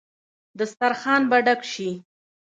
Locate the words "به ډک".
1.29-1.61